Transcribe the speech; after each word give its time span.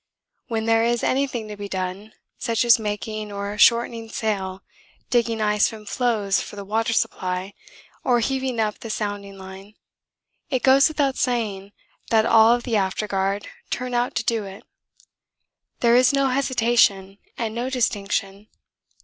When 0.47 0.65
there 0.65 0.83
is 0.83 1.03
anything 1.03 1.47
to 1.49 1.55
be 1.55 1.69
done, 1.69 2.13
such 2.39 2.65
as 2.65 2.79
making 2.79 3.31
or 3.31 3.55
shortening 3.59 4.09
sail, 4.09 4.63
digging 5.11 5.41
ice 5.41 5.67
from 5.69 5.85
floes 5.85 6.41
for 6.41 6.55
the 6.55 6.65
water 6.65 6.91
supply, 6.91 7.53
or 8.03 8.19
heaving 8.19 8.59
up 8.59 8.79
the 8.79 8.89
sounding 8.89 9.37
line, 9.37 9.75
it 10.49 10.63
goes 10.63 10.87
without 10.87 11.17
saying 11.17 11.71
that 12.09 12.25
all 12.25 12.57
the 12.57 12.75
afterguard 12.77 13.47
turn 13.69 13.93
out 13.93 14.15
to 14.15 14.23
do 14.23 14.43
it. 14.43 14.63
There 15.81 15.95
is 15.95 16.11
no 16.11 16.29
hesitation 16.29 17.19
and 17.37 17.53
no 17.53 17.69
distinction. 17.69 18.47